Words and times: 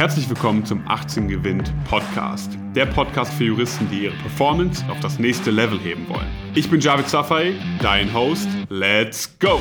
Herzlich 0.00 0.30
willkommen 0.30 0.64
zum 0.64 0.82
18 0.88 1.28
Gewinnt 1.28 1.74
Podcast. 1.84 2.56
Der 2.74 2.86
Podcast 2.86 3.34
für 3.34 3.44
Juristen, 3.44 3.86
die 3.90 4.04
ihre 4.04 4.16
Performance 4.16 4.82
auf 4.88 4.98
das 5.00 5.18
nächste 5.18 5.50
Level 5.50 5.78
heben 5.78 6.08
wollen. 6.08 6.26
Ich 6.54 6.70
bin 6.70 6.80
Javid 6.80 7.06
Safai, 7.06 7.52
dein 7.82 8.10
Host. 8.14 8.48
Let's 8.70 9.38
go! 9.38 9.60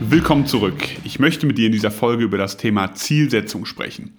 Willkommen 0.00 0.46
zurück. 0.46 0.82
Ich 1.04 1.18
möchte 1.18 1.46
mit 1.46 1.58
dir 1.58 1.66
in 1.66 1.72
dieser 1.72 1.90
Folge 1.90 2.24
über 2.24 2.38
das 2.38 2.56
Thema 2.56 2.94
Zielsetzung 2.94 3.66
sprechen. 3.66 4.16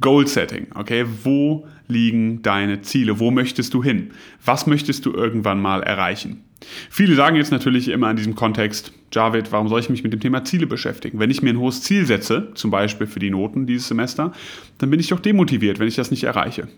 Goal 0.00 0.28
Setting, 0.28 0.68
okay? 0.76 1.04
Wo 1.24 1.66
liegen 1.90 2.42
deine 2.42 2.80
Ziele? 2.80 3.18
Wo 3.18 3.30
möchtest 3.30 3.74
du 3.74 3.82
hin? 3.82 4.12
Was 4.44 4.66
möchtest 4.66 5.04
du 5.04 5.12
irgendwann 5.12 5.60
mal 5.60 5.82
erreichen? 5.82 6.44
Viele 6.90 7.14
sagen 7.14 7.36
jetzt 7.36 7.52
natürlich 7.52 7.88
immer 7.88 8.10
in 8.10 8.16
diesem 8.16 8.34
Kontext, 8.34 8.92
Javid, 9.12 9.50
warum 9.50 9.68
soll 9.68 9.80
ich 9.80 9.90
mich 9.90 10.02
mit 10.02 10.12
dem 10.12 10.20
Thema 10.20 10.44
Ziele 10.44 10.66
beschäftigen? 10.66 11.18
Wenn 11.18 11.30
ich 11.30 11.42
mir 11.42 11.50
ein 11.50 11.58
hohes 11.58 11.82
Ziel 11.82 12.06
setze, 12.06 12.50
zum 12.54 12.70
Beispiel 12.70 13.06
für 13.06 13.18
die 13.18 13.30
Noten 13.30 13.66
dieses 13.66 13.88
Semester, 13.88 14.32
dann 14.78 14.90
bin 14.90 15.00
ich 15.00 15.08
doch 15.08 15.20
demotiviert, 15.20 15.78
wenn 15.78 15.88
ich 15.88 15.96
das 15.96 16.10
nicht 16.10 16.24
erreiche. 16.24 16.68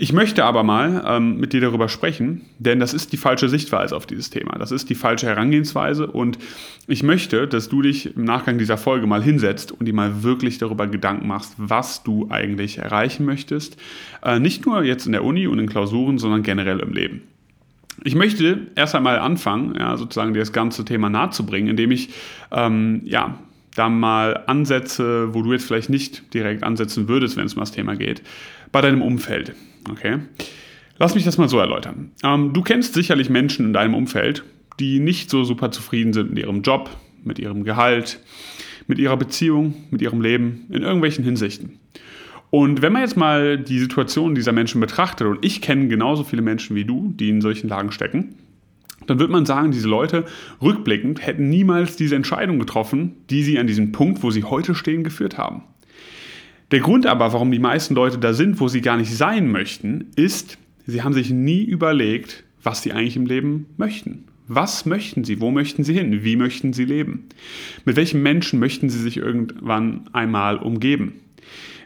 Ich 0.00 0.12
möchte 0.12 0.44
aber 0.44 0.62
mal 0.62 1.02
ähm, 1.08 1.40
mit 1.40 1.52
dir 1.52 1.60
darüber 1.60 1.88
sprechen, 1.88 2.42
denn 2.60 2.78
das 2.78 2.94
ist 2.94 3.12
die 3.12 3.16
falsche 3.16 3.48
Sichtweise 3.48 3.96
auf 3.96 4.06
dieses 4.06 4.30
Thema. 4.30 4.56
Das 4.56 4.70
ist 4.70 4.88
die 4.88 4.94
falsche 4.94 5.26
Herangehensweise 5.26 6.06
und 6.06 6.38
ich 6.86 7.02
möchte, 7.02 7.48
dass 7.48 7.68
du 7.68 7.82
dich 7.82 8.14
im 8.14 8.22
Nachgang 8.22 8.58
dieser 8.58 8.76
Folge 8.76 9.08
mal 9.08 9.20
hinsetzt 9.20 9.72
und 9.72 9.86
dir 9.86 9.92
mal 9.92 10.22
wirklich 10.22 10.58
darüber 10.58 10.86
Gedanken 10.86 11.26
machst, 11.26 11.54
was 11.56 12.04
du 12.04 12.28
eigentlich 12.30 12.78
erreichen 12.78 13.26
möchtest. 13.26 13.76
Äh, 14.22 14.38
nicht 14.38 14.64
nur 14.66 14.84
jetzt 14.84 15.06
in 15.06 15.12
der 15.12 15.24
Uni 15.24 15.48
und 15.48 15.58
in 15.58 15.68
Klausuren, 15.68 16.18
sondern 16.18 16.44
generell 16.44 16.78
im 16.78 16.92
Leben. 16.92 17.22
Ich 18.04 18.14
möchte 18.14 18.68
erst 18.76 18.94
einmal 18.94 19.18
anfangen, 19.18 19.74
ja, 19.76 19.96
sozusagen 19.96 20.32
dir 20.32 20.38
das 20.38 20.52
ganze 20.52 20.84
Thema 20.84 21.10
nahe 21.10 21.30
zu 21.30 21.44
bringen, 21.44 21.66
indem 21.66 21.90
ich 21.90 22.10
ähm, 22.52 23.02
ja, 23.04 23.36
da 23.74 23.88
mal 23.88 24.44
ansetze, 24.46 25.34
wo 25.34 25.42
du 25.42 25.52
jetzt 25.52 25.66
vielleicht 25.66 25.90
nicht 25.90 26.32
direkt 26.34 26.62
ansetzen 26.62 27.08
würdest, 27.08 27.36
wenn 27.36 27.46
es 27.46 27.54
um 27.54 27.60
das 27.60 27.72
Thema 27.72 27.96
geht, 27.96 28.22
bei 28.70 28.80
deinem 28.80 29.02
Umfeld. 29.02 29.56
Okay? 29.90 30.18
Lass 30.98 31.14
mich 31.14 31.24
das 31.24 31.38
mal 31.38 31.48
so 31.48 31.58
erläutern. 31.58 32.12
Ähm, 32.24 32.52
du 32.52 32.62
kennst 32.62 32.94
sicherlich 32.94 33.30
Menschen 33.30 33.66
in 33.66 33.72
deinem 33.72 33.94
Umfeld, 33.94 34.44
die 34.80 35.00
nicht 35.00 35.30
so 35.30 35.44
super 35.44 35.70
zufrieden 35.70 36.12
sind 36.12 36.30
mit 36.30 36.38
ihrem 36.40 36.62
Job, 36.62 36.90
mit 37.24 37.38
ihrem 37.38 37.64
Gehalt, 37.64 38.20
mit 38.86 38.98
ihrer 38.98 39.16
Beziehung, 39.16 39.74
mit 39.90 40.02
ihrem 40.02 40.20
Leben, 40.20 40.66
in 40.70 40.82
irgendwelchen 40.82 41.24
Hinsichten. 41.24 41.78
Und 42.50 42.80
wenn 42.80 42.92
man 42.92 43.02
jetzt 43.02 43.16
mal 43.16 43.58
die 43.58 43.78
Situation 43.78 44.34
dieser 44.34 44.52
Menschen 44.52 44.80
betrachtet, 44.80 45.26
und 45.26 45.44
ich 45.44 45.60
kenne 45.60 45.88
genauso 45.88 46.24
viele 46.24 46.42
Menschen 46.42 46.74
wie 46.74 46.84
du, 46.84 47.12
die 47.14 47.28
in 47.28 47.40
solchen 47.40 47.68
Lagen 47.68 47.92
stecken, 47.92 48.34
dann 49.06 49.18
wird 49.18 49.30
man 49.30 49.46
sagen, 49.46 49.70
diese 49.70 49.88
Leute 49.88 50.24
rückblickend 50.60 51.24
hätten 51.24 51.48
niemals 51.48 51.96
diese 51.96 52.16
Entscheidung 52.16 52.58
getroffen, 52.58 53.16
die 53.30 53.42
sie 53.42 53.58
an 53.58 53.66
diesem 53.66 53.92
Punkt, 53.92 54.22
wo 54.22 54.30
sie 54.30 54.44
heute 54.44 54.74
stehen, 54.74 55.04
geführt 55.04 55.38
haben. 55.38 55.62
Der 56.70 56.80
Grund 56.80 57.06
aber, 57.06 57.32
warum 57.32 57.50
die 57.50 57.58
meisten 57.58 57.94
Leute 57.94 58.18
da 58.18 58.34
sind, 58.34 58.60
wo 58.60 58.68
sie 58.68 58.82
gar 58.82 58.98
nicht 58.98 59.14
sein 59.14 59.50
möchten, 59.50 60.06
ist, 60.16 60.58
sie 60.86 61.02
haben 61.02 61.14
sich 61.14 61.30
nie 61.30 61.64
überlegt, 61.64 62.44
was 62.62 62.82
sie 62.82 62.92
eigentlich 62.92 63.16
im 63.16 63.26
Leben 63.26 63.66
möchten. 63.78 64.24
Was 64.48 64.86
möchten 64.86 65.24
sie? 65.24 65.40
Wo 65.40 65.50
möchten 65.50 65.84
sie 65.84 65.94
hin? 65.94 66.24
Wie 66.24 66.36
möchten 66.36 66.72
sie 66.72 66.84
leben? 66.84 67.28
Mit 67.84 67.96
welchen 67.96 68.22
Menschen 68.22 68.58
möchten 68.58 68.90
sie 68.90 68.98
sich 68.98 69.16
irgendwann 69.16 70.08
einmal 70.12 70.56
umgeben? 70.56 71.20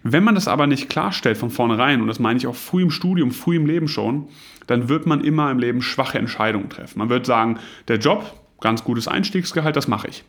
Wenn 0.05 0.25
man 0.25 0.35
das 0.35 0.49
aber 0.49 0.67
nicht 0.67 0.89
klarstellt 0.89 1.39
von 1.39 1.51
vornherein, 1.51 2.01
und 2.01 2.09
das 2.09 2.19
meine 2.19 2.39
ich 2.39 2.47
auch 2.47 2.57
früh 2.57 2.83
im 2.83 2.91
Studium, 2.91 3.31
früh 3.31 3.57
im 3.57 3.67
Leben 3.67 3.87
schon, 3.87 4.27
dann 4.67 4.89
wird 4.89 5.07
man 5.07 5.23
immer 5.23 5.51
im 5.51 5.59
Leben 5.59 5.83
schwache 5.83 6.19
Entscheidungen 6.19 6.71
treffen. 6.71 6.99
Man 6.99 7.09
wird 7.09 7.27
sagen, 7.27 7.59
der 7.87 7.99
Job, 7.99 8.42
ganz 8.63 8.85
gutes 8.85 9.09
Einstiegsgehalt, 9.09 9.77
das 9.77 9.89
mache 9.89 10.09
ich. 10.09 10.25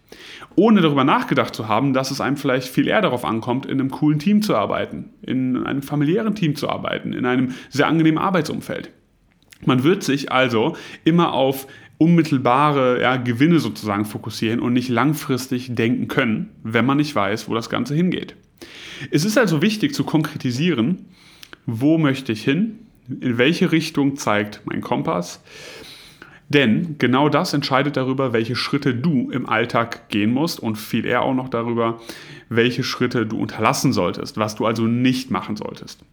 Ohne 0.55 0.81
darüber 0.81 1.05
nachgedacht 1.05 1.55
zu 1.55 1.69
haben, 1.69 1.93
dass 1.93 2.11
es 2.11 2.19
einem 2.19 2.35
vielleicht 2.35 2.67
viel 2.67 2.87
eher 2.87 3.01
darauf 3.01 3.23
ankommt, 3.23 3.65
in 3.65 3.79
einem 3.79 3.91
coolen 3.91 4.19
Team 4.19 4.41
zu 4.41 4.55
arbeiten, 4.55 5.11
in 5.21 5.63
einem 5.63 5.81
familiären 5.81 6.35
Team 6.35 6.55
zu 6.55 6.67
arbeiten, 6.69 7.13
in 7.13 7.25
einem 7.25 7.53
sehr 7.69 7.87
angenehmen 7.87 8.21
Arbeitsumfeld. 8.21 8.91
Man 9.65 9.83
wird 9.83 10.03
sich 10.03 10.31
also 10.31 10.75
immer 11.05 11.33
auf 11.33 11.67
unmittelbare 11.97 13.01
ja, 13.01 13.15
Gewinne 13.15 13.59
sozusagen 13.59 14.05
fokussieren 14.05 14.59
und 14.59 14.73
nicht 14.73 14.89
langfristig 14.89 15.73
denken 15.73 16.09
können, 16.09 16.49
wenn 16.63 16.85
man 16.85 16.97
nicht 16.97 17.15
weiß, 17.15 17.47
wo 17.47 17.53
das 17.53 17.69
Ganze 17.69 17.95
hingeht. 17.95 18.35
Es 19.11 19.23
ist 19.23 19.37
also 19.37 19.61
wichtig 19.61 19.93
zu 19.93 20.03
konkretisieren, 20.03 21.05
wo 21.65 21.97
möchte 21.97 22.31
ich 22.31 22.43
hin, 22.43 22.79
in 23.21 23.37
welche 23.37 23.71
Richtung 23.71 24.15
zeigt 24.15 24.61
mein 24.65 24.81
Kompass, 24.81 25.41
denn 26.49 26.95
genau 26.99 27.29
das 27.29 27.53
entscheidet 27.53 27.97
darüber, 27.97 28.33
welche 28.33 28.55
Schritte 28.55 28.93
du 28.93 29.31
im 29.31 29.47
Alltag 29.47 30.09
gehen 30.09 30.31
musst 30.31 30.59
und 30.59 30.77
viel 30.77 31.05
eher 31.05 31.23
auch 31.23 31.33
noch 31.33 31.49
darüber, 31.49 31.99
welche 32.49 32.83
Schritte 32.83 33.25
du 33.25 33.37
unterlassen 33.39 33.93
solltest, 33.93 34.37
was 34.37 34.55
du 34.55 34.65
also 34.65 34.83
nicht 34.83 35.31
machen 35.31 35.55
solltest. 35.55 36.03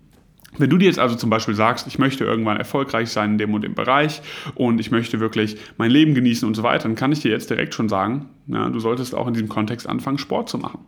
Wenn 0.58 0.68
du 0.68 0.78
dir 0.78 0.86
jetzt 0.86 0.98
also 0.98 1.14
zum 1.14 1.30
Beispiel 1.30 1.54
sagst, 1.54 1.86
ich 1.86 1.98
möchte 1.98 2.24
irgendwann 2.24 2.56
erfolgreich 2.56 3.10
sein 3.10 3.32
in 3.32 3.38
dem 3.38 3.54
und 3.54 3.62
dem 3.62 3.74
Bereich 3.74 4.20
und 4.56 4.80
ich 4.80 4.90
möchte 4.90 5.20
wirklich 5.20 5.56
mein 5.78 5.90
Leben 5.90 6.14
genießen 6.14 6.46
und 6.46 6.54
so 6.54 6.62
weiter, 6.62 6.84
dann 6.84 6.96
kann 6.96 7.12
ich 7.12 7.20
dir 7.20 7.30
jetzt 7.30 7.50
direkt 7.50 7.72
schon 7.72 7.88
sagen, 7.88 8.26
ja, 8.48 8.68
du 8.68 8.80
solltest 8.80 9.14
auch 9.14 9.28
in 9.28 9.34
diesem 9.34 9.48
Kontext 9.48 9.88
anfangen, 9.88 10.18
Sport 10.18 10.48
zu 10.48 10.58
machen. 10.58 10.80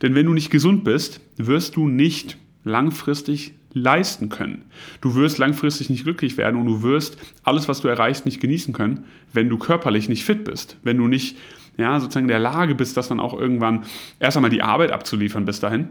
Denn 0.00 0.14
wenn 0.14 0.26
du 0.26 0.32
nicht 0.32 0.50
gesund 0.50 0.82
bist, 0.82 1.20
wirst 1.36 1.76
du 1.76 1.88
nicht 1.88 2.38
langfristig 2.64 3.54
leisten 3.72 4.28
können. 4.28 4.64
Du 5.00 5.14
wirst 5.14 5.38
langfristig 5.38 5.90
nicht 5.90 6.04
glücklich 6.04 6.36
werden 6.36 6.60
und 6.60 6.66
du 6.66 6.82
wirst 6.82 7.16
alles, 7.42 7.68
was 7.68 7.80
du 7.80 7.88
erreichst, 7.88 8.24
nicht 8.26 8.40
genießen 8.40 8.74
können, 8.74 9.04
wenn 9.32 9.48
du 9.48 9.58
körperlich 9.58 10.08
nicht 10.08 10.24
fit 10.24 10.44
bist, 10.44 10.76
wenn 10.82 10.98
du 10.98 11.08
nicht 11.08 11.36
ja, 11.78 11.98
sozusagen 12.00 12.24
in 12.24 12.28
der 12.28 12.38
Lage 12.38 12.74
bist, 12.74 12.96
das 12.96 13.08
dann 13.08 13.20
auch 13.20 13.38
irgendwann 13.38 13.84
erst 14.20 14.36
einmal 14.36 14.50
die 14.50 14.62
Arbeit 14.62 14.92
abzuliefern 14.92 15.44
bis 15.44 15.60
dahin 15.60 15.88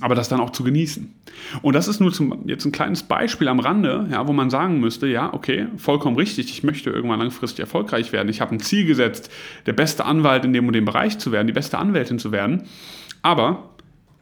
aber 0.00 0.14
das 0.14 0.28
dann 0.28 0.40
auch 0.40 0.50
zu 0.50 0.64
genießen. 0.64 1.12
Und 1.60 1.74
das 1.74 1.86
ist 1.86 2.00
nur 2.00 2.12
zum, 2.12 2.48
jetzt 2.48 2.64
ein 2.64 2.72
kleines 2.72 3.02
Beispiel 3.02 3.48
am 3.48 3.60
Rande, 3.60 4.08
ja, 4.10 4.26
wo 4.26 4.32
man 4.32 4.50
sagen 4.50 4.80
müsste, 4.80 5.06
ja, 5.06 5.32
okay, 5.32 5.66
vollkommen 5.76 6.16
richtig, 6.16 6.50
ich 6.50 6.62
möchte 6.62 6.90
irgendwann 6.90 7.20
langfristig 7.20 7.60
erfolgreich 7.60 8.12
werden. 8.12 8.28
Ich 8.28 8.40
habe 8.40 8.54
ein 8.54 8.60
Ziel 8.60 8.86
gesetzt, 8.86 9.30
der 9.66 9.74
beste 9.74 10.04
Anwalt 10.04 10.44
in 10.44 10.52
dem 10.52 10.66
und 10.66 10.72
dem 10.72 10.84
Bereich 10.84 11.18
zu 11.18 11.30
werden, 11.30 11.46
die 11.46 11.52
beste 11.52 11.78
Anwältin 11.78 12.18
zu 12.18 12.32
werden. 12.32 12.64
Aber 13.20 13.71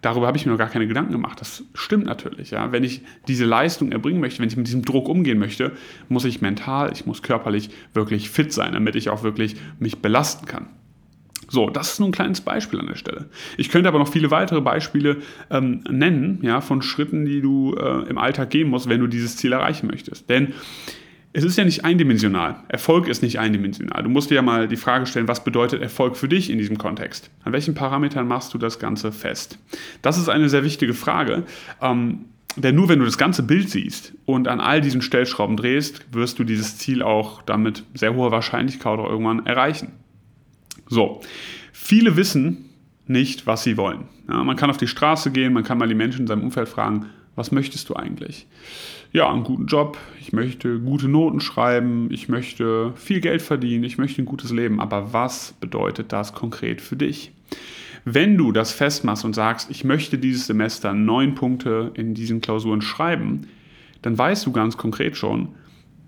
darüber 0.02 0.26
habe 0.26 0.36
ich 0.36 0.46
mir 0.46 0.52
noch 0.52 0.58
gar 0.58 0.68
keine 0.68 0.86
Gedanken 0.86 1.12
gemacht. 1.12 1.40
Das 1.40 1.64
stimmt 1.74 2.06
natürlich. 2.06 2.50
Ja. 2.50 2.72
Wenn 2.72 2.84
ich 2.84 3.02
diese 3.28 3.44
Leistung 3.44 3.92
erbringen 3.92 4.20
möchte, 4.20 4.40
wenn 4.40 4.48
ich 4.48 4.56
mit 4.56 4.66
diesem 4.66 4.84
Druck 4.84 5.08
umgehen 5.08 5.38
möchte, 5.38 5.72
muss 6.08 6.24
ich 6.24 6.40
mental, 6.40 6.92
ich 6.92 7.06
muss 7.06 7.22
körperlich 7.22 7.70
wirklich 7.94 8.30
fit 8.30 8.52
sein, 8.52 8.72
damit 8.72 8.96
ich 8.96 9.10
auch 9.10 9.22
wirklich 9.22 9.56
mich 9.78 9.98
belasten 9.98 10.46
kann. 10.46 10.68
So, 11.48 11.68
das 11.68 11.94
ist 11.94 11.98
nur 11.98 12.08
ein 12.08 12.12
kleines 12.12 12.40
Beispiel 12.42 12.78
an 12.78 12.86
der 12.86 12.94
Stelle. 12.94 13.28
Ich 13.56 13.70
könnte 13.70 13.88
aber 13.88 13.98
noch 13.98 14.08
viele 14.08 14.30
weitere 14.30 14.60
Beispiele 14.60 15.16
ähm, 15.50 15.82
nennen, 15.90 16.38
ja, 16.42 16.60
von 16.60 16.80
Schritten, 16.80 17.24
die 17.24 17.40
du 17.40 17.74
äh, 17.74 18.08
im 18.08 18.18
Alltag 18.18 18.50
gehen 18.50 18.68
musst, 18.68 18.88
wenn 18.88 19.00
du 19.00 19.08
dieses 19.08 19.36
Ziel 19.36 19.52
erreichen 19.52 19.88
möchtest. 19.88 20.30
Denn 20.30 20.54
es 21.32 21.44
ist 21.44 21.56
ja 21.56 21.64
nicht 21.64 21.84
eindimensional. 21.84 22.56
Erfolg 22.68 23.06
ist 23.06 23.22
nicht 23.22 23.38
eindimensional. 23.38 24.02
Du 24.02 24.08
musst 24.08 24.30
dir 24.30 24.36
ja 24.36 24.42
mal 24.42 24.66
die 24.66 24.76
Frage 24.76 25.06
stellen, 25.06 25.28
was 25.28 25.44
bedeutet 25.44 25.80
Erfolg 25.80 26.16
für 26.16 26.28
dich 26.28 26.50
in 26.50 26.58
diesem 26.58 26.76
Kontext? 26.76 27.30
An 27.44 27.52
welchen 27.52 27.74
Parametern 27.74 28.26
machst 28.26 28.52
du 28.52 28.58
das 28.58 28.80
Ganze 28.80 29.12
fest? 29.12 29.58
Das 30.02 30.18
ist 30.18 30.28
eine 30.28 30.48
sehr 30.48 30.64
wichtige 30.64 30.94
Frage. 30.94 31.44
Ähm, 31.80 32.24
denn 32.56 32.74
nur 32.74 32.88
wenn 32.88 32.98
du 32.98 33.04
das 33.04 33.16
ganze 33.16 33.44
Bild 33.44 33.70
siehst 33.70 34.12
und 34.26 34.48
an 34.48 34.60
all 34.60 34.80
diesen 34.80 35.02
Stellschrauben 35.02 35.56
drehst, 35.56 36.04
wirst 36.12 36.40
du 36.40 36.44
dieses 36.44 36.78
Ziel 36.78 37.00
auch 37.00 37.42
damit 37.42 37.84
sehr 37.94 38.14
hoher 38.14 38.32
Wahrscheinlichkeit 38.32 38.98
auch 38.98 39.08
irgendwann 39.08 39.46
erreichen. 39.46 39.92
So, 40.88 41.20
viele 41.72 42.16
wissen 42.16 42.69
nicht, 43.06 43.46
was 43.46 43.64
sie 43.64 43.76
wollen. 43.76 44.04
Ja, 44.28 44.42
man 44.44 44.56
kann 44.56 44.70
auf 44.70 44.76
die 44.76 44.86
Straße 44.86 45.30
gehen, 45.30 45.52
man 45.52 45.64
kann 45.64 45.78
mal 45.78 45.88
die 45.88 45.94
Menschen 45.94 46.22
in 46.22 46.26
seinem 46.26 46.44
Umfeld 46.44 46.68
fragen, 46.68 47.06
was 47.36 47.52
möchtest 47.52 47.88
du 47.88 47.94
eigentlich? 47.94 48.46
Ja, 49.12 49.30
einen 49.30 49.44
guten 49.44 49.66
Job, 49.66 49.98
ich 50.20 50.32
möchte 50.32 50.78
gute 50.78 51.08
Noten 51.08 51.40
schreiben, 51.40 52.08
ich 52.10 52.28
möchte 52.28 52.92
viel 52.96 53.20
Geld 53.20 53.42
verdienen, 53.42 53.84
ich 53.84 53.98
möchte 53.98 54.22
ein 54.22 54.26
gutes 54.26 54.52
Leben. 54.52 54.80
Aber 54.80 55.12
was 55.12 55.54
bedeutet 55.60 56.12
das 56.12 56.32
konkret 56.32 56.80
für 56.80 56.96
dich? 56.96 57.32
Wenn 58.04 58.36
du 58.36 58.52
das 58.52 58.72
festmachst 58.72 59.24
und 59.24 59.34
sagst, 59.34 59.70
ich 59.70 59.84
möchte 59.84 60.18
dieses 60.18 60.46
Semester 60.46 60.92
neun 60.92 61.34
Punkte 61.34 61.90
in 61.94 62.14
diesen 62.14 62.40
Klausuren 62.40 62.82
schreiben, 62.82 63.48
dann 64.02 64.16
weißt 64.16 64.46
du 64.46 64.52
ganz 64.52 64.76
konkret 64.76 65.16
schon, 65.16 65.48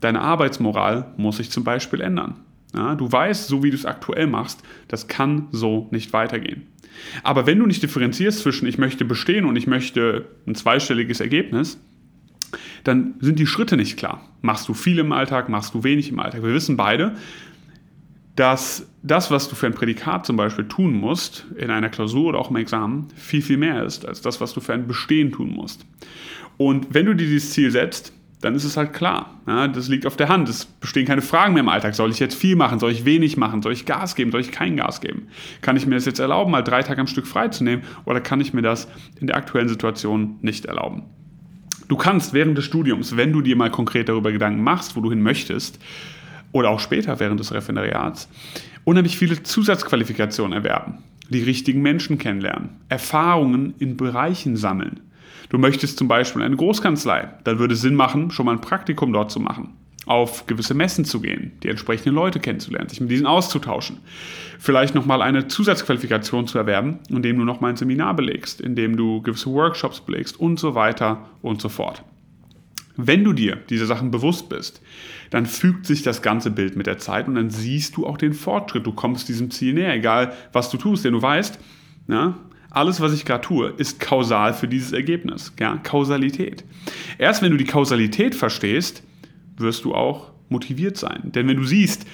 deine 0.00 0.21
Arbeitsmoral 0.21 1.12
muss 1.17 1.37
sich 1.37 1.50
zum 1.50 1.65
Beispiel 1.65 2.00
ändern. 2.00 2.37
Ja, 2.75 2.95
du 2.95 3.11
weißt, 3.11 3.49
so 3.49 3.63
wie 3.63 3.71
du 3.71 3.77
es 3.77 3.85
aktuell 3.85 4.27
machst, 4.27 4.63
das 4.89 5.09
kann 5.09 5.49
so 5.53 5.89
nicht 5.91 6.13
weitergehen. 6.13 6.67
Aber 7.23 7.47
wenn 7.47 7.59
du 7.59 7.67
nicht 7.67 7.83
differenzierst 7.83 8.41
zwischen 8.41 8.67
ich 8.67 8.79
möchte 8.79 9.05
bestehen 9.05 9.45
und 9.45 9.57
ich 9.57 9.67
möchte 9.67 10.27
ein 10.47 10.55
zweistelliges 10.55 11.21
Ergebnis, 11.21 11.79
dann 12.85 13.15
sind 13.21 13.39
die 13.39 13.47
Schritte 13.47 13.77
nicht 13.77 13.97
klar. 13.97 14.29
Machst 14.41 14.69
du 14.69 14.75
viel 14.75 14.99
im 14.99 15.13
Alltag, 15.13 15.49
machst 15.49 15.75
du 15.75 15.85
wenig 15.85 16.11
im 16.11 16.19
Alltag. 16.19 16.43
Wir 16.43 16.53
wissen 16.55 16.77
beide, 16.77 17.15
dass 18.37 18.87
das, 19.03 19.31
was 19.31 19.49
du 19.49 19.55
für 19.55 19.67
ein 19.67 19.75
Prädikat 19.75 20.27
zum 20.27 20.37
Beispiel 20.37 20.67
tun 20.67 20.95
musst, 20.95 21.47
in 21.57 21.71
einer 21.71 21.91
Klausur 21.91 22.31
oder 22.31 22.39
auch 22.39 22.51
im 22.51 22.57
Examen, 22.57 23.09
viel, 23.15 23.43
viel 23.43 23.59
mehr 23.59 23.85
ist 23.85 24.07
als 24.07 24.23
das, 24.23 24.41
was 24.41 24.55
du 24.55 24.61
für 24.61 24.73
ein 24.73 24.87
Bestehen 24.87 25.33
tun 25.33 25.51
musst. 25.51 25.85
Und 26.57 26.95
wenn 26.95 27.07
du 27.07 27.15
dir 27.15 27.27
dieses 27.27 27.51
Ziel 27.53 27.71
setzt, 27.71 28.13
dann 28.43 28.56
ist 28.56 28.65
es 28.65 28.77
halt 28.77 28.93
klar. 28.93 29.39
Ja, 29.47 29.69
das 29.69 29.89
liegt 29.89 30.05
auf 30.05 30.17
der 30.17 30.29
Hand. 30.29 30.49
Es 30.49 30.65
bestehen 30.67 31.06
keine 31.06 31.23
Fragen 31.23 31.55
mehr 31.55 31.62
im 31.62 31.69
Alltag. 31.69 31.94
Soll 31.94 32.11
ich 32.11 32.19
jetzt 32.19 32.35
viel 32.35 32.56
machen? 32.56 32.81
Soll 32.81 32.91
ich 32.91 33.05
wenig 33.05 33.37
machen? 33.37 33.62
Soll 33.62 33.73
ich 33.73 33.87
Gas 33.87 34.17
geben? 34.17 34.33
Soll 34.33 34.41
ich 34.41 34.50
kein 34.50 34.77
Gas 34.77 35.00
geben? 35.00 35.29
Kann 35.62 35.77
ich 35.77 35.87
mir 35.87 35.94
das 35.94 36.06
jetzt 36.06 36.19
erlauben, 36.19 36.50
mal 36.50 36.62
drei 36.62 36.83
Tage 36.83 37.00
am 37.00 37.06
Stück 37.06 37.27
freizunehmen? 37.27 37.85
Oder 38.05 38.21
kann 38.21 38.41
ich 38.41 38.53
mir 38.53 38.62
das 38.62 38.89
in 39.21 39.29
der 39.29 39.37
aktuellen 39.37 39.69
Situation 39.69 40.39
nicht 40.43 40.67
erlauben? 40.67 41.05
Du 41.87 41.97
kannst 41.97 42.35
während 42.35 42.59
des 42.59 42.65
Studiums, 42.65 43.17
wenn 43.17 43.33
du 43.33 43.43
dir 43.43 43.55
mal 43.55 43.71
konkret 43.71 44.09
darüber 44.09 44.33
Gedanken 44.33 44.62
machst, 44.62 44.97
wo 44.97 45.00
du 45.00 45.11
hin 45.11 45.23
möchtest, 45.23 45.79
oder 46.50 46.71
auch 46.71 46.81
später 46.81 47.21
während 47.21 47.38
des 47.38 47.53
Referendariats, 47.53 48.29
unheimlich 48.85 49.17
viele 49.17 49.43
Zusatzqualifikationen 49.43 50.53
erwerben, 50.53 50.99
die 51.31 51.43
richtigen 51.43 51.81
Menschen 51.81 52.19
kennenlernen, 52.19 52.71
Erfahrungen 52.88 53.75
in 53.79 53.97
Bereichen 53.97 54.56
sammeln 54.56 55.00
Du 55.49 55.59
möchtest 55.59 55.99
zum 55.99 56.09
Beispiel 56.09 56.43
eine 56.43 56.56
Großkanzlei, 56.56 57.31
dann 57.44 57.59
würde 57.59 57.75
es 57.75 57.81
Sinn 57.81 57.94
machen, 57.94 58.31
schon 58.31 58.47
mal 58.47 58.53
ein 58.53 58.61
Praktikum 58.61 59.12
dort 59.12 59.31
zu 59.31 59.41
machen, 59.41 59.71
auf 60.06 60.47
gewisse 60.47 60.75
Messen 60.75 61.05
zu 61.05 61.21
gehen, 61.21 61.53
die 61.62 61.69
entsprechenden 61.69 62.15
Leute 62.15 62.41
kennenzulernen, 62.41 62.89
sich 62.89 63.00
mit 63.00 63.11
diesen 63.11 63.27
auszutauschen. 63.27 63.99
Vielleicht 64.59 64.94
nochmal 64.94 65.23
eine 65.23 65.49
Zusatzqualifikation 65.49 66.47
zu 66.47 66.59
erwerben, 66.59 67.00
indem 67.09 67.39
du 67.39 67.44
nochmal 67.44 67.71
ein 67.71 67.77
Seminar 67.77 68.15
belegst, 68.15 68.61
indem 68.61 68.97
du 68.97 69.23
gewisse 69.23 69.50
Workshops 69.50 70.00
belegst 70.00 70.39
und 70.39 70.59
so 70.59 70.75
weiter 70.75 71.29
und 71.43 71.61
so 71.61 71.69
fort. 71.69 72.03
Wenn 72.97 73.25
du 73.25 73.33
dir 73.33 73.56
diese 73.71 73.87
Sachen 73.87 74.11
bewusst 74.11 74.49
bist, 74.49 74.83
dann 75.31 75.47
fügt 75.47 75.87
sich 75.87 76.03
das 76.03 76.21
ganze 76.21 76.50
Bild 76.50 76.77
mit 76.77 76.87
der 76.87 76.99
Zeit 76.99 77.27
und 77.27 77.37
dann 77.37 77.49
siehst 77.49 77.97
du 77.97 78.06
auch 78.06 78.19
den 78.19 78.35
Fortschritt. 78.35 78.87
Du 78.87 78.93
kommst 78.93 79.29
diesem 79.29 79.50
Ziel 79.50 79.73
näher, 79.73 79.95
egal 79.95 80.35
was 80.53 80.71
du 80.71 80.77
tust, 80.77 81.05
denn 81.05 81.15
du 81.15 81.23
weißt, 81.23 81.59
na, 82.06 82.38
alles, 82.73 83.01
was 83.01 83.13
ich 83.13 83.25
gerade 83.25 83.43
tue, 83.43 83.69
ist 83.77 84.01
kausal 84.01 84.55
für 84.55 84.67
dieses 84.67 84.93
Ergebnis. 84.93 85.53
Ja? 85.61 85.77
Kausalität. 85.83 86.65
Erst 87.19 87.43
wenn 87.43 87.53
du 87.53 87.59
die 87.59 87.65
Kausalität 87.65 88.35
verstehst, 88.35 89.03
wirst 89.57 89.85
du 89.85 89.95
auch 89.95 90.33
motiviert 90.49 90.97
sein. 90.97 91.33
Denn 91.35 91.49
wenn 91.49 91.59
du 91.59 91.65
siehst, 91.65 92.07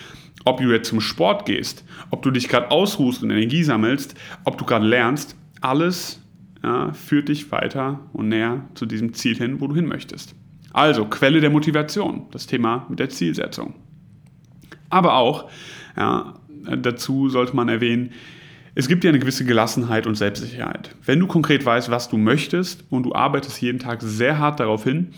ob 0.45 0.61
du 0.61 0.71
jetzt 0.73 0.89
zum 0.89 1.01
Sport 1.01 1.47
gehst, 1.47 1.85
ob 2.11 2.23
du 2.23 2.31
dich 2.31 2.49
gerade 2.49 2.71
ausruhst 2.71 3.23
und 3.23 3.31
Energie 3.31 3.63
sammelst, 3.63 4.15
ob 4.45 4.59
du 4.59 4.65
gerade 4.65 4.87
lernst, 4.87 5.37
alles 5.61 6.21
ja, 6.63 6.93
führt 6.93 7.29
dich 7.29 7.51
weiter 7.53 8.01
und 8.13 8.29
näher 8.29 8.65
zu 8.75 8.87
diesem 8.87 9.15
Ziel 9.15 9.37
hin, 9.37 9.61
wo 9.61 9.69
du 9.69 9.75
hin 9.75 9.87
möchtest. 9.87 10.35
Also 10.73 11.05
Quelle 11.05 11.41
der 11.41 11.51
Motivation, 11.51 12.27
das 12.33 12.47
Thema 12.47 12.87
mit 12.89 12.99
der 12.99 13.09
Zielsetzung. 13.09 13.75
Aber 14.91 15.15
auch, 15.15 15.51
ja, 15.97 16.35
dazu 16.79 17.29
sollte 17.29 17.55
man 17.55 17.69
erwähnen, 17.69 18.11
es 18.79 18.87
gibt 18.87 19.03
dir 19.03 19.09
eine 19.09 19.19
gewisse 19.19 19.45
Gelassenheit 19.45 20.07
und 20.07 20.15
Selbstsicherheit. 20.15 20.95
Wenn 21.05 21.19
du 21.19 21.27
konkret 21.27 21.67
weißt, 21.67 21.91
was 21.91 22.09
du 22.09 22.17
möchtest 22.17 22.85
und 22.91 23.03
du 23.03 23.13
arbeitest 23.13 23.61
jeden 23.61 23.81
Tag 23.81 24.01
sehr 24.03 24.39
hart 24.39 24.61
darauf 24.61 24.85
hin, 24.85 25.09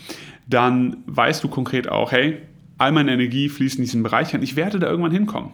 dann 0.47 0.97
weißt 1.05 1.43
du 1.43 1.47
konkret 1.47 1.87
auch, 1.87 2.11
hey, 2.11 2.39
all 2.79 2.91
meine 2.91 3.13
Energie 3.13 3.49
fließt 3.49 3.77
in 3.77 3.83
diesen 3.83 4.01
Bereich 4.01 4.33
an, 4.33 4.41
ich 4.41 4.55
werde 4.55 4.79
da 4.79 4.89
irgendwann 4.89 5.11
hinkommen. 5.11 5.51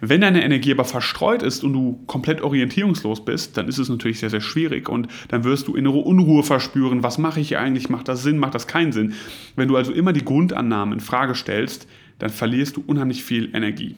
Wenn 0.00 0.22
deine 0.22 0.42
Energie 0.42 0.72
aber 0.72 0.86
verstreut 0.86 1.42
ist 1.42 1.62
und 1.62 1.74
du 1.74 2.00
komplett 2.06 2.40
orientierungslos 2.40 3.26
bist, 3.26 3.58
dann 3.58 3.68
ist 3.68 3.76
es 3.76 3.90
natürlich 3.90 4.20
sehr, 4.20 4.30
sehr 4.30 4.40
schwierig 4.40 4.88
und 4.88 5.08
dann 5.28 5.44
wirst 5.44 5.68
du 5.68 5.76
innere 5.76 5.98
Unruhe 5.98 6.44
verspüren. 6.44 7.02
Was 7.02 7.18
mache 7.18 7.40
ich 7.40 7.48
hier 7.48 7.60
eigentlich? 7.60 7.90
Macht 7.90 8.08
das 8.08 8.22
Sinn? 8.22 8.38
Macht 8.38 8.54
das 8.54 8.66
keinen 8.66 8.92
Sinn? 8.92 9.12
Wenn 9.54 9.68
du 9.68 9.76
also 9.76 9.92
immer 9.92 10.14
die 10.14 10.24
Grundannahmen 10.24 10.94
in 10.94 11.00
Frage 11.00 11.34
stellst, 11.34 11.86
dann 12.18 12.30
verlierst 12.30 12.78
du 12.78 12.84
unheimlich 12.86 13.22
viel 13.22 13.54
Energie. 13.54 13.96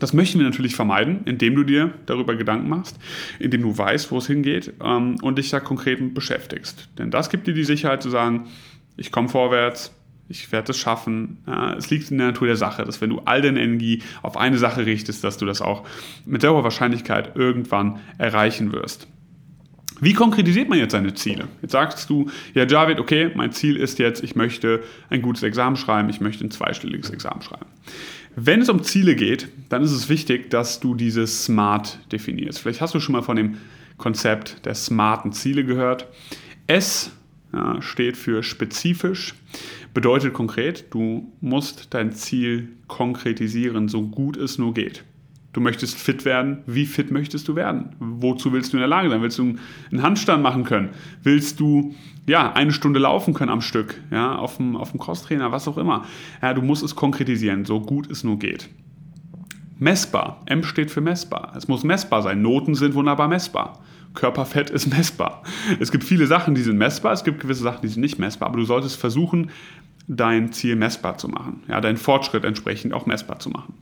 Das 0.00 0.12
möchten 0.12 0.38
wir 0.38 0.46
natürlich 0.46 0.74
vermeiden, 0.74 1.20
indem 1.26 1.54
du 1.54 1.62
dir 1.62 1.92
darüber 2.06 2.34
Gedanken 2.34 2.68
machst, 2.68 2.98
indem 3.38 3.62
du 3.62 3.76
weißt, 3.76 4.10
wo 4.10 4.18
es 4.18 4.26
hingeht 4.26 4.72
ähm, 4.82 5.16
und 5.22 5.38
dich 5.38 5.50
da 5.50 5.60
konkret 5.60 6.14
beschäftigst. 6.14 6.88
Denn 6.98 7.10
das 7.10 7.30
gibt 7.30 7.46
dir 7.46 7.54
die 7.54 7.64
Sicherheit 7.64 8.02
zu 8.02 8.10
sagen, 8.10 8.48
ich 8.96 9.12
komme 9.12 9.28
vorwärts, 9.28 9.94
ich 10.28 10.50
werde 10.52 10.72
es 10.72 10.78
schaffen. 10.78 11.38
Ja, 11.46 11.74
es 11.74 11.90
liegt 11.90 12.10
in 12.10 12.18
der 12.18 12.28
Natur 12.28 12.46
der 12.46 12.56
Sache, 12.56 12.84
dass 12.84 13.00
wenn 13.00 13.10
du 13.10 13.20
all 13.24 13.42
deine 13.42 13.60
Energie 13.60 14.02
auf 14.22 14.36
eine 14.36 14.58
Sache 14.58 14.86
richtest, 14.86 15.22
dass 15.22 15.38
du 15.38 15.44
das 15.44 15.60
auch 15.60 15.86
mit 16.24 16.40
sehr 16.40 16.52
hoher 16.52 16.64
Wahrscheinlichkeit 16.64 17.36
irgendwann 17.36 17.98
erreichen 18.16 18.72
wirst. 18.72 19.06
Wie 20.00 20.14
konkretisiert 20.14 20.68
man 20.70 20.78
jetzt 20.78 20.92
seine 20.92 21.12
Ziele? 21.12 21.48
Jetzt 21.60 21.72
sagst 21.72 22.08
du, 22.08 22.30
ja, 22.54 22.64
Javid, 22.66 23.00
okay, 23.00 23.30
mein 23.34 23.52
Ziel 23.52 23.76
ist 23.76 23.98
jetzt, 23.98 24.24
ich 24.24 24.34
möchte 24.34 24.82
ein 25.10 25.20
gutes 25.20 25.42
Examen 25.42 25.76
schreiben, 25.76 26.08
ich 26.08 26.22
möchte 26.22 26.42
ein 26.42 26.50
zweistelliges 26.50 27.10
Examen 27.10 27.42
schreiben. 27.42 27.66
Wenn 28.36 28.62
es 28.62 28.68
um 28.68 28.82
Ziele 28.82 29.16
geht, 29.16 29.48
dann 29.68 29.82
ist 29.82 29.92
es 29.92 30.08
wichtig, 30.08 30.50
dass 30.50 30.80
du 30.80 30.94
dieses 30.94 31.44
SMART 31.44 31.98
definierst. 32.12 32.60
Vielleicht 32.60 32.80
hast 32.80 32.94
du 32.94 33.00
schon 33.00 33.14
mal 33.14 33.22
von 33.22 33.36
dem 33.36 33.56
Konzept 33.96 34.64
der 34.64 34.74
smarten 34.74 35.32
Ziele 35.32 35.64
gehört. 35.64 36.06
S 36.66 37.10
ja, 37.52 37.82
steht 37.82 38.16
für 38.16 38.42
spezifisch, 38.42 39.34
bedeutet 39.92 40.32
konkret, 40.32 40.86
du 40.90 41.32
musst 41.40 41.88
dein 41.90 42.12
Ziel 42.12 42.68
konkretisieren, 42.86 43.88
so 43.88 44.02
gut 44.02 44.36
es 44.36 44.58
nur 44.58 44.72
geht. 44.72 45.04
Du 45.52 45.60
möchtest 45.60 45.98
fit 45.98 46.24
werden. 46.24 46.58
Wie 46.66 46.86
fit 46.86 47.10
möchtest 47.10 47.48
du 47.48 47.56
werden? 47.56 47.96
Wozu 47.98 48.52
willst 48.52 48.72
du 48.72 48.76
in 48.76 48.80
der 48.80 48.88
Lage 48.88 49.10
sein? 49.10 49.20
Willst 49.20 49.38
du 49.38 49.56
einen 49.90 50.02
Handstand 50.02 50.42
machen 50.42 50.64
können? 50.64 50.90
Willst 51.22 51.58
du 51.58 51.94
ja, 52.26 52.52
eine 52.52 52.70
Stunde 52.72 53.00
laufen 53.00 53.34
können 53.34 53.50
am 53.50 53.60
Stück? 53.60 54.00
Ja, 54.12 54.36
auf 54.36 54.58
dem, 54.58 54.76
auf 54.76 54.92
dem 54.92 55.00
Crosstrainer, 55.00 55.50
was 55.50 55.66
auch 55.66 55.76
immer. 55.76 56.04
Ja, 56.40 56.54
du 56.54 56.62
musst 56.62 56.84
es 56.84 56.94
konkretisieren, 56.94 57.64
so 57.64 57.80
gut 57.80 58.08
es 58.10 58.22
nur 58.22 58.38
geht. 58.38 58.68
Messbar. 59.80 60.42
M 60.46 60.62
steht 60.62 60.90
für 60.90 61.00
messbar. 61.00 61.54
Es 61.56 61.66
muss 61.66 61.82
messbar 61.82 62.22
sein. 62.22 62.42
Noten 62.42 62.74
sind 62.74 62.94
wunderbar 62.94 63.26
messbar. 63.26 63.80
Körperfett 64.14 64.70
ist 64.70 64.86
messbar. 64.86 65.42
Es 65.80 65.90
gibt 65.90 66.04
viele 66.04 66.26
Sachen, 66.26 66.54
die 66.54 66.62
sind 66.62 66.76
messbar. 66.76 67.12
Es 67.12 67.24
gibt 67.24 67.40
gewisse 67.40 67.62
Sachen, 67.62 67.80
die 67.82 67.88
sind 67.88 68.02
nicht 68.02 68.18
messbar. 68.18 68.50
Aber 68.50 68.58
du 68.58 68.64
solltest 68.64 68.96
versuchen, 68.96 69.50
dein 70.06 70.52
Ziel 70.52 70.76
messbar 70.76 71.18
zu 71.18 71.28
machen. 71.28 71.62
Ja, 71.66 71.80
deinen 71.80 71.96
Fortschritt 71.96 72.44
entsprechend 72.44 72.92
auch 72.92 73.06
messbar 73.06 73.38
zu 73.38 73.50
machen. 73.50 73.74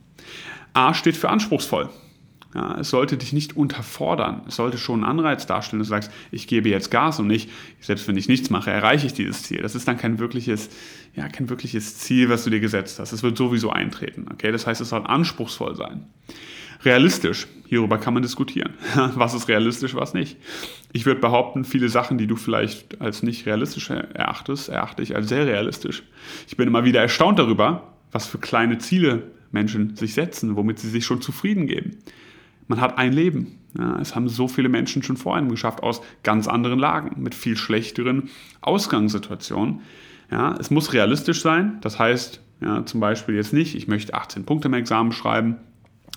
A 0.73 0.93
steht 0.93 1.17
für 1.17 1.29
anspruchsvoll. 1.29 1.89
Ja, 2.55 2.77
es 2.79 2.89
sollte 2.89 3.15
dich 3.15 3.31
nicht 3.31 3.55
unterfordern. 3.55 4.41
Es 4.47 4.55
sollte 4.55 4.79
schon 4.79 5.03
einen 5.03 5.19
Anreiz 5.19 5.45
darstellen, 5.45 5.79
dass 5.79 5.89
du 5.89 5.93
sagst, 5.93 6.11
ich 6.31 6.47
gebe 6.47 6.67
jetzt 6.67 6.89
Gas 6.89 7.19
und 7.19 7.27
nicht, 7.27 7.49
selbst 7.79 8.07
wenn 8.07 8.17
ich 8.17 8.27
nichts 8.27 8.49
mache, 8.49 8.71
erreiche 8.71 9.05
ich 9.05 9.13
dieses 9.13 9.43
Ziel. 9.43 9.61
Das 9.61 9.75
ist 9.75 9.87
dann 9.87 9.97
kein 9.97 10.17
wirkliches, 10.17 10.69
ja, 11.15 11.27
kein 11.29 11.49
wirkliches 11.49 11.99
Ziel, 11.99 12.29
was 12.29 12.43
du 12.43 12.49
dir 12.49 12.59
gesetzt 12.59 12.97
hast. 12.97 13.11
Es 13.11 13.21
wird 13.21 13.37
sowieso 13.37 13.69
eintreten. 13.69 14.25
Okay? 14.33 14.51
Das 14.51 14.65
heißt, 14.65 14.81
es 14.81 14.89
soll 14.89 15.05
anspruchsvoll 15.05 15.75
sein. 15.75 16.07
Realistisch, 16.83 17.45
hierüber 17.67 17.99
kann 17.99 18.15
man 18.15 18.23
diskutieren. 18.23 18.73
Was 18.95 19.33
ist 19.33 19.49
realistisch, 19.49 19.95
was 19.95 20.13
nicht? 20.13 20.37
Ich 20.93 21.05
würde 21.05 21.19
behaupten, 21.19 21.65
viele 21.65 21.89
Sachen, 21.89 22.17
die 22.17 22.25
du 22.25 22.37
vielleicht 22.37 23.01
als 23.01 23.21
nicht 23.21 23.45
realistisch 23.45 23.89
erachtest, 23.89 24.69
erachte 24.69 25.03
ich 25.03 25.13
als 25.13 25.27
sehr 25.27 25.45
realistisch. 25.45 26.03
Ich 26.47 26.55
bin 26.55 26.69
immer 26.69 26.85
wieder 26.85 27.01
erstaunt 27.01 27.37
darüber, 27.37 27.95
was 28.13 28.27
für 28.27 28.37
kleine 28.37 28.77
Ziele 28.77 29.23
Menschen 29.51 29.95
sich 29.95 30.13
setzen, 30.13 30.55
womit 30.55 30.79
sie 30.79 30.89
sich 30.89 31.05
schon 31.05 31.21
zufrieden 31.21 31.67
geben. 31.67 31.97
Man 32.67 32.79
hat 32.79 32.97
ein 32.97 33.13
Leben. 33.13 33.59
Ja, 33.77 33.99
es 33.99 34.15
haben 34.15 34.27
so 34.29 34.47
viele 34.47 34.69
Menschen 34.69 35.03
schon 35.03 35.17
vor 35.17 35.35
einem 35.35 35.49
geschafft 35.49 35.83
aus 35.83 36.01
ganz 36.23 36.47
anderen 36.47 36.79
Lagen, 36.79 37.21
mit 37.21 37.35
viel 37.35 37.57
schlechteren 37.57 38.29
Ausgangssituationen. 38.61 39.81
Ja, 40.31 40.55
es 40.59 40.71
muss 40.71 40.93
realistisch 40.93 41.41
sein. 41.41 41.77
Das 41.81 41.99
heißt, 41.99 42.41
ja, 42.61 42.85
zum 42.85 42.99
Beispiel 42.99 43.35
jetzt 43.35 43.53
nicht, 43.53 43.75
ich 43.75 43.87
möchte 43.87 44.13
18 44.13 44.45
Punkte 44.45 44.67
im 44.67 44.73
Examen 44.73 45.11
schreiben, 45.11 45.57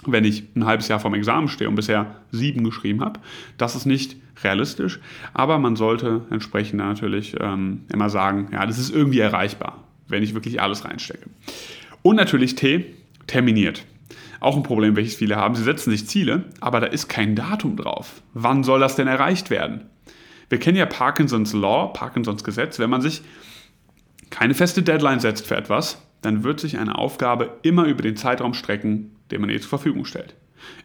wenn 0.06 0.24
ich 0.24 0.44
ein 0.56 0.66
halbes 0.66 0.88
Jahr 0.88 1.00
vorm 1.00 1.14
Examen 1.14 1.48
stehe 1.48 1.68
und 1.68 1.76
bisher 1.76 2.16
sieben 2.30 2.64
geschrieben 2.64 3.02
habe. 3.02 3.20
Das 3.56 3.76
ist 3.76 3.86
nicht 3.86 4.16
realistisch, 4.42 5.00
aber 5.32 5.58
man 5.58 5.76
sollte 5.76 6.22
entsprechend 6.30 6.78
natürlich 6.78 7.36
ähm, 7.40 7.82
immer 7.92 8.10
sagen, 8.10 8.48
ja, 8.52 8.66
das 8.66 8.78
ist 8.78 8.90
irgendwie 8.90 9.20
erreichbar, 9.20 9.84
wenn 10.08 10.22
ich 10.22 10.34
wirklich 10.34 10.60
alles 10.60 10.84
reinstecke. 10.84 11.30
Und 12.02 12.16
natürlich 12.16 12.56
T, 12.56 12.86
terminiert. 13.26 13.84
Auch 14.40 14.56
ein 14.56 14.62
Problem, 14.62 14.96
welches 14.96 15.14
viele 15.14 15.36
haben. 15.36 15.54
Sie 15.54 15.62
setzen 15.62 15.90
sich 15.90 16.08
Ziele, 16.08 16.44
aber 16.60 16.80
da 16.80 16.86
ist 16.86 17.08
kein 17.08 17.36
Datum 17.36 17.76
drauf. 17.76 18.22
Wann 18.34 18.64
soll 18.64 18.80
das 18.80 18.96
denn 18.96 19.06
erreicht 19.06 19.50
werden? 19.50 19.82
Wir 20.48 20.58
kennen 20.58 20.76
ja 20.76 20.86
Parkinsons 20.86 21.52
Law, 21.52 21.92
Parkinsons 21.92 22.44
Gesetz. 22.44 22.78
Wenn 22.78 22.90
man 22.90 23.00
sich 23.00 23.22
keine 24.30 24.54
feste 24.54 24.82
Deadline 24.82 25.20
setzt 25.20 25.46
für 25.46 25.56
etwas, 25.56 26.02
dann 26.22 26.44
wird 26.44 26.60
sich 26.60 26.78
eine 26.78 26.98
Aufgabe 26.98 27.58
immer 27.62 27.84
über 27.84 28.02
den 28.02 28.16
Zeitraum 28.16 28.54
strecken, 28.54 29.16
den 29.30 29.40
man 29.40 29.50
ihr 29.50 29.60
zur 29.60 29.70
Verfügung 29.70 30.04
stellt. 30.04 30.34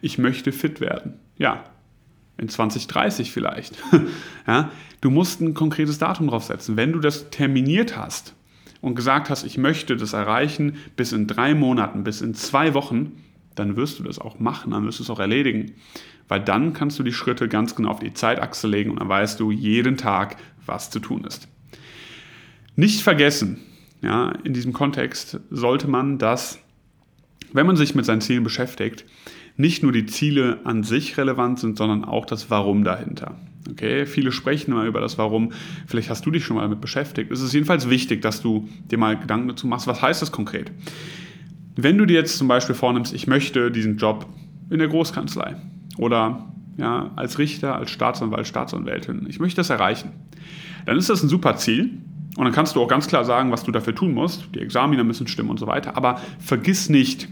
Ich 0.02 0.18
möchte 0.18 0.52
fit 0.52 0.80
werden. 0.80 1.14
Ja, 1.36 1.64
in 2.36 2.48
2030 2.48 3.32
vielleicht. 3.32 3.76
ja, 4.46 4.70
du 5.00 5.10
musst 5.10 5.40
ein 5.40 5.54
konkretes 5.54 5.98
Datum 5.98 6.28
draufsetzen. 6.28 6.76
Wenn 6.76 6.92
du 6.92 7.00
das 7.00 7.30
terminiert 7.30 7.96
hast, 7.96 8.34
und 8.80 8.94
gesagt 8.94 9.30
hast, 9.30 9.44
ich 9.44 9.58
möchte 9.58 9.96
das 9.96 10.12
erreichen 10.12 10.76
bis 10.96 11.12
in 11.12 11.26
drei 11.26 11.54
Monaten, 11.54 12.04
bis 12.04 12.20
in 12.20 12.34
zwei 12.34 12.74
Wochen, 12.74 13.12
dann 13.54 13.76
wirst 13.76 13.98
du 13.98 14.02
das 14.02 14.18
auch 14.18 14.38
machen, 14.38 14.70
dann 14.70 14.84
wirst 14.84 15.00
du 15.00 15.02
es 15.02 15.10
auch 15.10 15.20
erledigen. 15.20 15.72
Weil 16.28 16.40
dann 16.40 16.72
kannst 16.74 16.98
du 16.98 17.02
die 17.02 17.12
Schritte 17.12 17.48
ganz 17.48 17.74
genau 17.74 17.90
auf 17.90 18.00
die 18.00 18.12
Zeitachse 18.12 18.68
legen 18.68 18.90
und 18.90 19.00
dann 19.00 19.08
weißt 19.08 19.40
du 19.40 19.50
jeden 19.50 19.96
Tag, 19.96 20.36
was 20.66 20.90
zu 20.90 21.00
tun 21.00 21.24
ist. 21.24 21.48
Nicht 22.76 23.02
vergessen, 23.02 23.58
ja, 24.02 24.30
in 24.44 24.52
diesem 24.52 24.72
Kontext 24.72 25.40
sollte 25.50 25.88
man 25.88 26.18
das, 26.18 26.60
wenn 27.52 27.66
man 27.66 27.76
sich 27.76 27.94
mit 27.94 28.04
seinen 28.04 28.20
Zielen 28.20 28.44
beschäftigt, 28.44 29.04
nicht 29.58 29.82
nur 29.82 29.92
die 29.92 30.06
Ziele 30.06 30.60
an 30.64 30.84
sich 30.84 31.18
relevant 31.18 31.58
sind, 31.58 31.76
sondern 31.76 32.04
auch 32.04 32.24
das 32.24 32.48
Warum 32.48 32.84
dahinter. 32.84 33.34
Okay, 33.70 34.06
viele 34.06 34.32
sprechen 34.32 34.70
immer 34.70 34.84
über 34.84 35.00
das 35.00 35.18
Warum. 35.18 35.52
Vielleicht 35.86 36.08
hast 36.08 36.24
du 36.24 36.30
dich 36.30 36.44
schon 36.44 36.56
mal 36.56 36.62
damit 36.62 36.80
beschäftigt. 36.80 37.30
Es 37.30 37.42
ist 37.42 37.52
jedenfalls 37.52 37.90
wichtig, 37.90 38.22
dass 38.22 38.40
du 38.40 38.68
dir 38.90 38.98
mal 38.98 39.18
Gedanken 39.18 39.48
dazu 39.48 39.66
machst, 39.66 39.86
was 39.86 40.00
heißt 40.00 40.22
das 40.22 40.32
konkret? 40.32 40.70
Wenn 41.76 41.98
du 41.98 42.06
dir 42.06 42.14
jetzt 42.14 42.38
zum 42.38 42.48
Beispiel 42.48 42.74
vornimmst, 42.74 43.12
ich 43.12 43.26
möchte 43.26 43.70
diesen 43.70 43.98
Job 43.98 44.26
in 44.70 44.78
der 44.78 44.88
Großkanzlei 44.88 45.56
oder 45.98 46.52
ja, 46.76 47.10
als 47.16 47.38
Richter, 47.38 47.74
als 47.74 47.90
Staatsanwalt, 47.90 48.46
Staatsanwältin, 48.46 49.26
ich 49.28 49.40
möchte 49.40 49.56
das 49.56 49.70
erreichen, 49.70 50.12
dann 50.86 50.96
ist 50.96 51.10
das 51.10 51.22
ein 51.22 51.28
super 51.28 51.56
Ziel. 51.56 51.98
Und 52.36 52.44
dann 52.44 52.52
kannst 52.52 52.76
du 52.76 52.80
auch 52.80 52.88
ganz 52.88 53.08
klar 53.08 53.24
sagen, 53.24 53.50
was 53.50 53.64
du 53.64 53.72
dafür 53.72 53.96
tun 53.96 54.14
musst. 54.14 54.48
Die 54.54 54.60
Examiner 54.60 55.02
müssen 55.02 55.26
stimmen 55.26 55.50
und 55.50 55.58
so 55.58 55.66
weiter. 55.66 55.96
Aber 55.96 56.20
vergiss 56.38 56.88
nicht, 56.88 57.28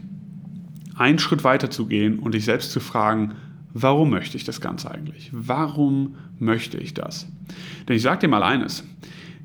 einen 0.96 1.18
Schritt 1.18 1.44
weiter 1.44 1.70
zu 1.70 1.86
gehen 1.86 2.18
und 2.18 2.34
dich 2.34 2.44
selbst 2.44 2.72
zu 2.72 2.80
fragen, 2.80 3.34
warum 3.72 4.10
möchte 4.10 4.36
ich 4.36 4.44
das 4.44 4.60
Ganze 4.60 4.90
eigentlich? 4.90 5.30
Warum 5.32 6.16
möchte 6.38 6.78
ich 6.78 6.94
das? 6.94 7.26
Denn 7.88 7.96
ich 7.96 8.02
sage 8.02 8.20
dir 8.20 8.28
mal 8.28 8.42
eines, 8.42 8.84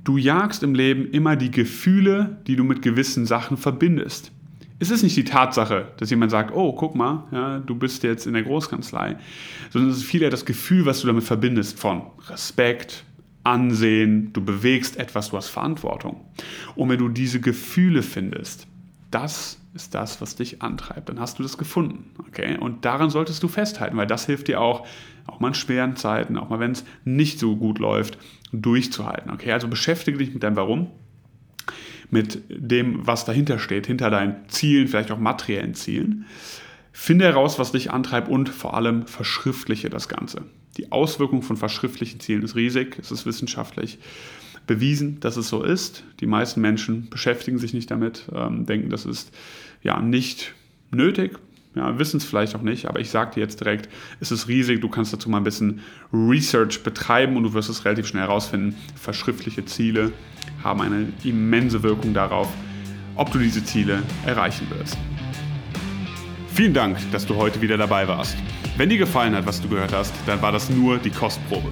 du 0.03 0.17
jagst 0.17 0.63
im 0.63 0.73
Leben 0.73 1.09
immer 1.11 1.35
die 1.35 1.51
Gefühle, 1.51 2.37
die 2.47 2.55
du 2.55 2.63
mit 2.63 2.81
gewissen 2.81 3.25
Sachen 3.25 3.57
verbindest. 3.57 4.31
Es 4.79 4.89
ist 4.89 5.03
nicht 5.03 5.15
die 5.15 5.25
Tatsache, 5.25 5.89
dass 5.97 6.09
jemand 6.09 6.31
sagt, 6.31 6.55
oh, 6.55 6.73
guck 6.73 6.95
mal, 6.95 7.25
ja, 7.31 7.59
du 7.59 7.75
bist 7.75 8.01
jetzt 8.01 8.25
in 8.25 8.33
der 8.33 8.41
Großkanzlei, 8.41 9.17
sondern 9.69 9.91
es 9.91 9.97
ist 9.97 10.05
vielmehr 10.05 10.31
das 10.31 10.45
Gefühl, 10.45 10.87
was 10.87 11.01
du 11.01 11.07
damit 11.07 11.23
verbindest 11.23 11.79
von 11.79 12.01
Respekt, 12.29 13.03
Ansehen, 13.43 14.33
du 14.33 14.43
bewegst 14.43 14.97
etwas, 14.97 15.31
du 15.31 15.37
hast 15.37 15.49
Verantwortung. 15.49 16.25
Und 16.75 16.89
wenn 16.89 16.99
du 16.99 17.09
diese 17.09 17.41
Gefühle 17.41 18.03
findest, 18.03 18.67
das 19.11 19.59
ist 19.73 19.95
das, 19.95 20.21
was 20.21 20.35
dich 20.35 20.61
antreibt. 20.61 21.09
Dann 21.09 21.19
hast 21.19 21.39
du 21.39 21.43
das 21.43 21.57
gefunden. 21.57 22.11
Okay? 22.27 22.57
Und 22.57 22.85
daran 22.85 23.09
solltest 23.09 23.43
du 23.43 23.47
festhalten, 23.47 23.97
weil 23.97 24.07
das 24.07 24.25
hilft 24.25 24.47
dir 24.47 24.59
auch, 24.59 24.85
auch 25.27 25.39
mal 25.39 25.49
in 25.49 25.53
schweren 25.53 25.95
Zeiten, 25.95 26.37
auch 26.37 26.49
mal 26.49 26.59
wenn 26.59 26.71
es 26.71 26.83
nicht 27.05 27.39
so 27.39 27.55
gut 27.55 27.79
läuft, 27.79 28.17
durchzuhalten. 28.51 29.31
Okay? 29.31 29.51
Also 29.51 29.67
beschäftige 29.67 30.17
dich 30.17 30.33
mit 30.33 30.43
deinem 30.43 30.55
Warum, 30.55 30.91
mit 32.09 32.41
dem, 32.49 33.05
was 33.05 33.23
dahinter 33.25 33.59
steht, 33.59 33.87
hinter 33.87 34.09
deinen 34.09 34.47
Zielen, 34.49 34.87
vielleicht 34.87 35.11
auch 35.11 35.19
materiellen 35.19 35.73
Zielen. 35.73 36.25
Finde 36.91 37.25
heraus, 37.25 37.57
was 37.57 37.71
dich 37.71 37.91
antreibt 37.91 38.27
und 38.27 38.49
vor 38.49 38.75
allem 38.75 39.07
verschriftliche 39.07 39.89
das 39.89 40.09
Ganze. 40.09 40.43
Die 40.77 40.91
Auswirkung 40.91 41.41
von 41.41 41.55
verschriftlichen 41.55 42.19
Zielen 42.19 42.43
ist 42.43 42.55
riesig, 42.55 42.97
es 42.99 43.11
ist 43.11 43.25
wissenschaftlich 43.25 43.99
bewiesen, 44.67 45.19
dass 45.19 45.37
es 45.37 45.49
so 45.49 45.63
ist. 45.63 46.03
Die 46.19 46.27
meisten 46.27 46.61
Menschen 46.61 47.09
beschäftigen 47.09 47.57
sich 47.57 47.73
nicht 47.73 47.91
damit, 47.91 48.25
ähm, 48.33 48.65
denken, 48.65 48.89
das 48.89 49.05
ist 49.05 49.31
ja 49.81 49.99
nicht 50.01 50.53
nötig, 50.91 51.39
ja, 51.75 51.97
wissen 51.97 52.17
es 52.17 52.25
vielleicht 52.25 52.55
auch 52.55 52.61
nicht, 52.61 52.85
aber 52.87 52.99
ich 52.99 53.09
sage 53.09 53.35
dir 53.35 53.39
jetzt 53.39 53.61
direkt, 53.61 53.89
es 54.19 54.31
ist 54.31 54.47
riesig, 54.47 54.81
du 54.81 54.89
kannst 54.89 55.13
dazu 55.13 55.29
mal 55.29 55.37
ein 55.37 55.43
bisschen 55.43 55.79
Research 56.11 56.83
betreiben 56.83 57.37
und 57.37 57.43
du 57.43 57.53
wirst 57.53 57.69
es 57.69 57.85
relativ 57.85 58.07
schnell 58.07 58.23
herausfinden. 58.23 58.75
Verschriftliche 58.95 59.63
Ziele 59.63 60.11
haben 60.63 60.81
eine 60.81 61.07
immense 61.23 61.81
Wirkung 61.81 62.13
darauf, 62.13 62.49
ob 63.15 63.31
du 63.31 63.39
diese 63.39 63.63
Ziele 63.63 64.03
erreichen 64.25 64.67
wirst. 64.69 64.97
Vielen 66.53 66.73
Dank, 66.73 66.97
dass 67.11 67.25
du 67.25 67.35
heute 67.35 67.61
wieder 67.61 67.77
dabei 67.77 68.05
warst. 68.07 68.35
Wenn 68.75 68.89
dir 68.89 68.97
gefallen 68.97 69.33
hat, 69.33 69.45
was 69.45 69.61
du 69.61 69.69
gehört 69.69 69.93
hast, 69.93 70.13
dann 70.25 70.41
war 70.41 70.51
das 70.51 70.69
nur 70.69 70.97
die 70.97 71.09
Kostprobe. 71.09 71.71